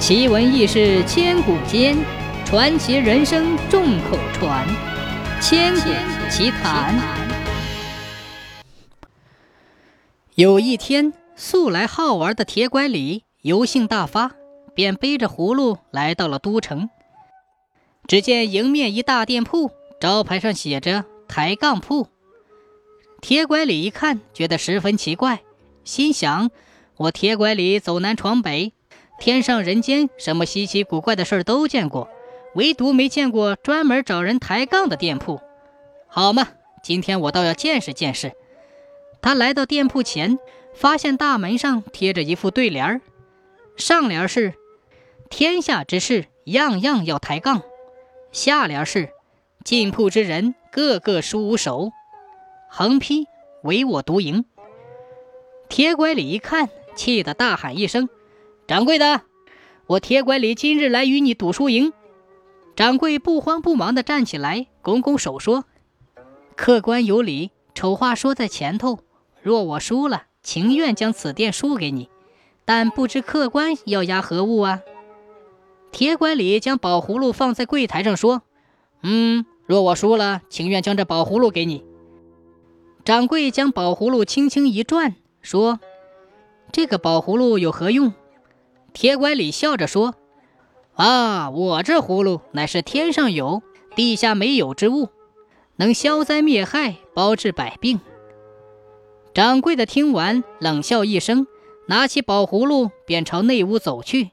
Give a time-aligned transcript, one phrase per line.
[0.00, 1.94] 奇闻异事千古间，
[2.46, 4.66] 传奇人生众口传。
[5.42, 5.90] 千古
[6.30, 6.98] 奇谈。
[10.36, 14.32] 有一天，素来好玩的铁拐李油性大发，
[14.74, 16.88] 便背着葫芦来到了都城。
[18.08, 19.70] 只见迎面一大店铺，
[20.00, 22.08] 招牌上写着“抬杠铺”。
[23.20, 25.42] 铁拐李一看，觉得十分奇怪，
[25.84, 26.50] 心想：
[26.96, 28.72] 我铁拐李走南闯北。
[29.20, 32.08] 天上人间，什么稀奇古怪的事儿都见过，
[32.54, 35.42] 唯独没见过专门找人抬杠的店铺。
[36.08, 36.48] 好嘛，
[36.82, 38.32] 今天我倒要见识见识。
[39.20, 40.38] 他来到店铺前，
[40.74, 43.00] 发现大门上贴着一副对联儿，
[43.76, 44.54] 上联是
[45.28, 47.62] “天下之事样样要抬杠”，
[48.32, 49.10] 下联是
[49.66, 51.90] “进铺之人个个输无手”，
[52.70, 53.26] 横批
[53.64, 54.46] “唯我独赢”。
[55.68, 58.08] 铁拐李一看，气得大喊一声。
[58.70, 59.22] 掌柜的，
[59.88, 61.92] 我铁拐李今日来与你赌输赢。
[62.76, 65.64] 掌柜不慌不忙地站起来，拱拱手说
[66.54, 69.00] ：“客官有礼，丑话说在前头。
[69.42, 72.08] 若我输了，情愿将此店输给你，
[72.64, 74.82] 但不知客官要押何物啊？”
[75.90, 78.42] 铁拐李将宝葫芦放在柜台上说
[79.02, 81.84] ：“嗯，若我输了，情愿将这宝葫芦给你。”
[83.04, 85.80] 掌柜将宝葫芦轻轻一转，说
[86.70, 88.14] ：“这个宝葫芦有何用？”
[88.92, 90.14] 铁拐李笑着说
[90.94, 93.62] ：“啊，我这葫芦乃是天上有、
[93.94, 95.08] 地下没有之物，
[95.76, 98.00] 能消灾灭害、包治百病。”
[99.32, 101.46] 掌柜的听完，冷笑一声，
[101.86, 104.30] 拿起宝葫芦便朝内屋走去。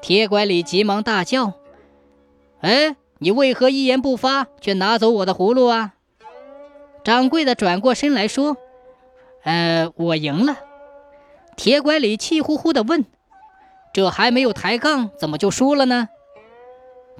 [0.00, 1.52] 铁拐李急忙大叫
[2.60, 5.94] ：“哎，你为何一言不发，却拿走我的葫芦啊？”
[7.04, 8.56] 掌柜的转过身来说
[9.44, 10.58] ：“呃，我赢了。”
[11.56, 13.04] 铁拐李气呼呼地问。
[13.94, 16.08] 这还没有抬杠，怎么就输了呢？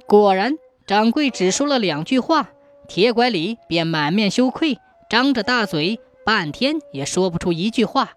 [0.05, 2.49] 果然，掌柜只说了两句话，
[2.87, 4.77] 铁拐李便满面羞愧，
[5.09, 8.11] 张着大嘴，半天也说不出一句话。